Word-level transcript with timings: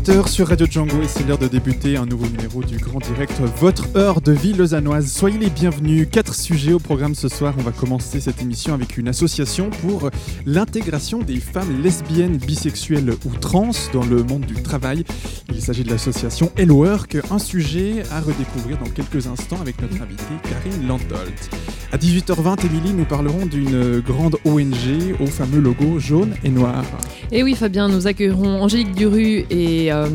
18h 0.00 0.28
sur 0.28 0.48
Radio 0.48 0.66
Django 0.66 1.02
et 1.02 1.08
c'est 1.08 1.28
l'heure 1.28 1.36
de 1.36 1.46
débuter 1.46 1.98
un 1.98 2.06
nouveau 2.06 2.26
numéro 2.26 2.62
du 2.62 2.78
Grand 2.78 3.00
Direct, 3.00 3.38
votre 3.58 3.84
heure 3.98 4.22
de 4.22 4.32
vie 4.32 4.54
lausannoise. 4.54 5.12
Soyez 5.12 5.36
les 5.36 5.50
bienvenus. 5.50 6.08
Quatre 6.10 6.34
sujets 6.34 6.72
au 6.72 6.78
programme 6.78 7.14
ce 7.14 7.28
soir. 7.28 7.52
On 7.58 7.62
va 7.62 7.70
commencer 7.70 8.18
cette 8.18 8.40
émission 8.40 8.72
avec 8.72 8.96
une 8.96 9.08
association 9.08 9.68
pour 9.68 10.08
l'intégration 10.46 11.18
des 11.18 11.36
femmes 11.36 11.82
lesbiennes, 11.82 12.38
bisexuelles 12.38 13.12
ou 13.26 13.30
trans 13.40 13.72
dans 13.92 14.04
le 14.04 14.22
monde 14.22 14.46
du 14.46 14.62
travail. 14.62 15.04
Il 15.52 15.60
s'agit 15.60 15.84
de 15.84 15.90
l'association 15.90 16.50
Hello 16.56 16.76
Work, 16.76 17.18
un 17.30 17.38
sujet 17.38 18.02
à 18.10 18.20
redécouvrir 18.20 18.78
dans 18.78 18.88
quelques 18.88 19.26
instants 19.26 19.60
avec 19.60 19.82
notre 19.82 20.00
invitée 20.00 20.24
Karine 20.44 20.88
Lantolt. 20.88 21.50
À 21.92 21.98
18h20, 21.98 22.66
Émilie, 22.66 22.94
nous 22.94 23.04
parlerons 23.04 23.46
d'une 23.46 24.00
grande 24.00 24.36
ONG 24.46 25.16
au 25.20 25.26
fameux 25.26 25.60
logo 25.60 25.98
jaune 25.98 26.34
et 26.44 26.48
noir. 26.48 26.84
Et 27.32 27.42
oui, 27.42 27.54
Fabien, 27.54 27.88
nous 27.88 28.06
accueillerons 28.06 28.62
Angélique 28.62 28.92
Duru 28.92 29.44
et 29.50 29.89
euh, 29.90 30.08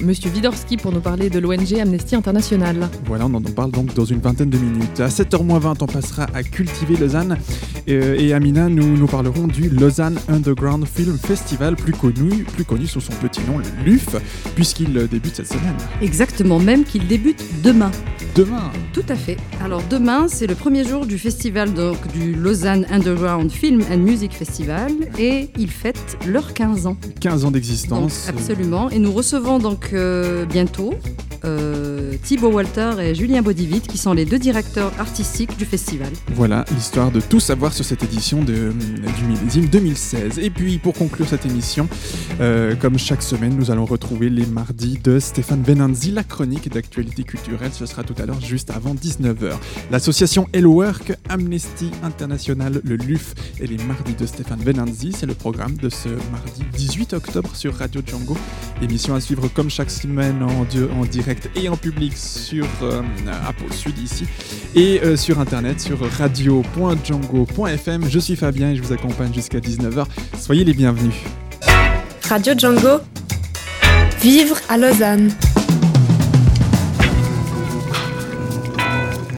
Monsieur 0.00 0.30
Widorski 0.30 0.76
pour 0.76 0.92
nous 0.92 1.00
parler 1.00 1.30
de 1.30 1.38
l'ONG 1.38 1.74
Amnesty 1.80 2.14
International. 2.14 2.88
Voilà, 3.06 3.26
on 3.26 3.34
en 3.34 3.40
parle 3.40 3.70
donc 3.70 3.94
dans 3.94 4.04
une 4.04 4.20
vingtaine 4.20 4.50
de 4.50 4.58
minutes. 4.58 5.00
À 5.00 5.08
7h20, 5.08 5.76
on 5.80 5.86
passera 5.86 6.26
à 6.34 6.42
Cultiver 6.42 6.96
Lausanne. 6.96 7.36
Euh, 7.88 8.16
et 8.18 8.32
Amina, 8.32 8.68
nous, 8.68 8.96
nous 8.96 9.06
parlerons 9.06 9.46
du 9.46 9.68
Lausanne 9.68 10.18
Underground 10.28 10.86
Film 10.86 11.18
Festival, 11.18 11.76
plus 11.76 11.92
connu, 11.92 12.44
plus 12.44 12.64
connu 12.64 12.86
sous 12.86 13.00
son 13.00 13.12
petit 13.14 13.40
nom, 13.48 13.58
le 13.58 13.64
LUF, 13.84 14.16
puisqu'il 14.54 14.92
débute 15.08 15.36
cette 15.36 15.48
semaine. 15.48 15.76
Exactement, 16.02 16.58
même 16.58 16.84
qu'il 16.84 17.06
débute 17.06 17.42
demain. 17.62 17.90
Demain 18.34 18.70
Tout 18.92 19.02
à 19.08 19.16
fait. 19.16 19.36
Alors 19.62 19.82
demain, 19.90 20.28
c'est 20.28 20.46
le 20.46 20.54
premier 20.54 20.84
jour 20.84 21.04
du 21.04 21.18
festival 21.18 21.74
donc, 21.74 21.96
du 22.12 22.32
Lausanne 22.32 22.86
Underground 22.90 23.50
Film 23.50 23.82
and 23.90 23.98
Music 23.98 24.32
Festival 24.32 24.92
et 25.18 25.48
ils 25.58 25.70
fêtent 25.70 26.16
leurs 26.26 26.54
15 26.54 26.86
ans. 26.86 26.96
15 27.20 27.44
ans 27.44 27.50
d'existence. 27.50 28.28
absolument. 28.28 28.88
Et 28.90 28.98
nous 29.00 29.12
recevons 29.12 29.58
donc 29.58 29.90
euh, 29.92 30.44
bientôt 30.46 30.94
euh, 31.44 32.14
Thibaut 32.22 32.50
Walter 32.52 32.92
et 33.00 33.14
Julien 33.14 33.42
Bodivit 33.42 33.80
qui 33.80 33.98
sont 33.98 34.12
les 34.12 34.24
deux 34.24 34.38
directeurs 34.38 34.92
artistiques 34.98 35.56
du 35.56 35.64
festival. 35.64 36.08
Voilà 36.34 36.64
l'histoire 36.74 37.10
de 37.10 37.20
tout 37.20 37.40
savoir 37.40 37.72
sur 37.72 37.84
cette 37.84 38.02
édition 38.02 38.42
de, 38.42 38.72
du 39.18 39.24
millésime 39.26 39.66
2016. 39.66 40.38
Et 40.38 40.50
puis 40.50 40.78
pour 40.78 40.94
conclure 40.94 41.28
cette 41.28 41.46
émission, 41.46 41.88
euh, 42.40 42.74
comme 42.76 42.98
chaque 42.98 43.22
semaine, 43.22 43.54
nous 43.56 43.70
allons 43.70 43.84
retrouver 43.86 44.28
les 44.30 44.46
mardis 44.46 44.98
de 45.02 45.18
Stéphane 45.18 45.62
Benanzi, 45.62 46.10
la 46.10 46.24
chronique 46.24 46.70
d'actualité 46.72 47.22
culturelle. 47.24 47.70
Ce 47.72 47.86
sera 47.86 48.02
tout 48.02 48.14
à 48.22 48.26
l'heure 48.26 48.40
juste 48.40 48.70
avant 48.70 48.94
19h. 48.94 49.52
L'association 49.90 50.46
Hello 50.52 50.72
Work, 50.72 51.12
Amnesty 51.28 51.90
International, 52.02 52.80
le 52.84 52.96
LUF 52.96 53.34
et 53.60 53.66
les 53.66 53.78
mardis 53.84 54.14
de 54.14 54.26
Stéphane 54.26 54.60
Benanzi, 54.60 55.12
c'est 55.16 55.26
le 55.26 55.34
programme 55.34 55.76
de 55.76 55.88
ce 55.88 56.08
mardi 56.30 56.62
18 56.76 57.14
octobre 57.14 57.54
sur 57.54 57.74
Radio 57.76 58.00
Django. 58.04 58.36
Émission 58.82 59.14
à 59.14 59.20
suivre 59.20 59.48
comme 59.48 59.70
chaque 59.70 59.90
semaine 59.90 60.42
en, 60.42 60.64
di- 60.64 60.78
en 60.98 61.04
et 61.56 61.68
en 61.68 61.76
public 61.76 62.16
sur 62.16 62.66
euh, 62.82 63.02
Sud 63.70 63.98
ici 63.98 64.24
et 64.74 65.00
euh, 65.02 65.16
sur 65.16 65.38
internet 65.38 65.80
sur 65.80 65.98
radio.django.fm. 66.18 68.08
Je 68.08 68.18
suis 68.18 68.36
Fabien 68.36 68.70
et 68.70 68.76
je 68.76 68.82
vous 68.82 68.92
accompagne 68.92 69.32
jusqu'à 69.32 69.58
19h. 69.58 70.06
Soyez 70.38 70.64
les 70.64 70.74
bienvenus. 70.74 71.14
Radio 72.28 72.54
Django. 72.56 73.00
Vivre 74.20 74.56
à 74.68 74.76
Lausanne. 74.76 75.30